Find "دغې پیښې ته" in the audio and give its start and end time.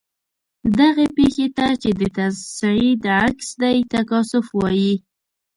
0.79-1.67